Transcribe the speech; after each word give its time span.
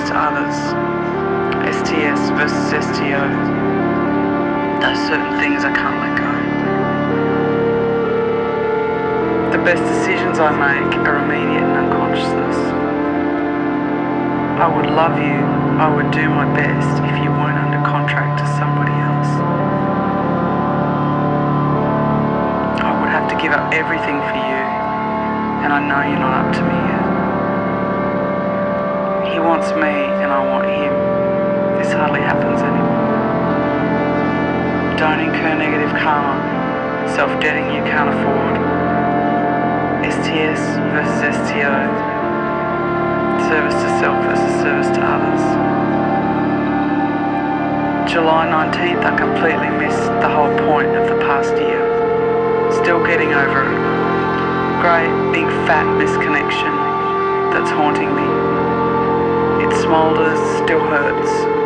to 0.00 0.16
others. 0.16 0.56
STS 1.68 2.32
versus 2.32 2.72
STO. 2.80 3.28
Those 4.80 4.96
certain 5.04 5.36
things 5.36 5.64
I 5.68 5.72
can't 5.76 6.00
let 6.00 6.16
go. 6.16 6.32
The 9.52 9.62
best 9.62 9.84
decisions 9.84 10.38
I 10.38 10.48
make 10.48 10.96
are 11.04 11.20
immediate 11.20 11.60
and 11.60 11.92
unconsciousness. 11.92 12.56
I 14.64 14.68
would 14.74 14.88
love 14.96 15.18
you, 15.18 15.44
I 15.76 15.94
would 15.94 16.10
do 16.10 16.28
my 16.30 16.48
best 16.56 17.02
if 17.04 17.22
you 17.22 17.30
weren't 17.30 17.58
under 17.58 17.84
contract 17.84 18.40
to 18.40 18.46
somebody 18.56 18.96
else. 18.96 19.28
I 22.80 22.98
would 22.98 23.10
have 23.10 23.28
to 23.28 23.36
give 23.36 23.52
up 23.52 23.74
everything 23.74 24.20
for 24.24 24.36
you, 24.40 24.60
and 25.60 25.72
I 25.72 25.80
know 25.84 26.00
you're 26.08 26.18
not 26.18 26.46
up 26.46 26.54
to 26.56 26.62
me 26.62 26.91
wants 29.42 29.70
me, 29.74 29.94
and 30.22 30.30
I 30.30 30.40
want 30.46 30.66
him. 30.66 30.94
This 31.78 31.92
hardly 31.92 32.20
happens 32.20 32.62
anymore. 32.62 33.02
Don't 34.96 35.18
incur 35.18 35.58
negative 35.58 35.90
karma, 35.98 36.38
self-debting 37.10 37.74
you 37.74 37.82
can't 37.82 38.08
afford. 38.08 38.54
STS 40.06 40.62
versus 40.94 41.34
STO. 41.42 41.74
Service 43.50 43.74
to 43.74 43.88
self 43.98 44.18
versus 44.24 44.54
service 44.62 44.90
to 44.94 45.02
others. 45.02 45.42
July 48.10 48.46
19th, 48.46 49.02
I 49.04 49.16
completely 49.16 49.70
missed 49.78 50.06
the 50.20 50.28
whole 50.28 50.52
point 50.68 50.94
of 50.94 51.08
the 51.08 51.18
past 51.26 51.54
year. 51.56 51.82
Still 52.70 53.04
getting 53.04 53.34
over 53.34 53.66
it. 53.66 53.76
Great, 54.82 55.12
big, 55.32 55.48
fat 55.66 55.86
misconnection 55.98 56.72
that's 57.52 57.70
haunting 57.70 58.14
me. 58.14 58.51
It 59.72 59.76
smoulders, 59.84 60.38
still 60.62 60.80
hurts. 60.80 61.61